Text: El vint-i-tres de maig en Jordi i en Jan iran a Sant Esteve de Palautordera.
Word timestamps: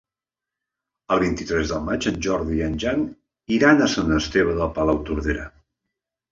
El 1.15 1.21
vint-i-tres 1.23 1.73
de 1.73 1.81
maig 1.89 2.07
en 2.13 2.17
Jordi 2.29 2.57
i 2.61 2.65
en 2.69 2.79
Jan 2.85 3.05
iran 3.61 3.87
a 3.89 3.93
Sant 3.99 4.19
Esteve 4.19 4.59
de 4.65 4.73
Palautordera. 4.81 5.49